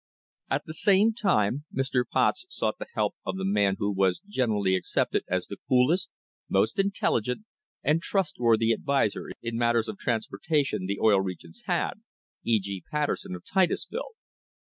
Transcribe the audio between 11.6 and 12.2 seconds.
had,